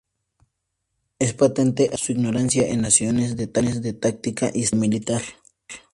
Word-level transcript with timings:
Es 1.19 1.35
patente, 1.35 1.83
además, 1.83 1.99
su 2.01 2.11
ignorancia 2.13 2.67
en 2.67 2.81
nociones 2.81 3.35
de 3.37 3.45
táctica 3.93 4.47
y 4.51 4.63
estrategia 4.63 4.79
militar. 4.79 5.21